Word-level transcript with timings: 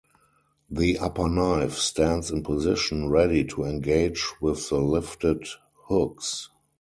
The 0.71 0.97
upper 0.97 1.29
knife 1.29 1.75
stands 1.77 2.31
in 2.31 2.41
position 2.41 3.09
ready 3.09 3.43
to 3.43 3.65
engage 3.65 4.25
with 4.41 4.67
the 4.69 4.79
lifted 4.79 5.45
hooks. 5.89 6.49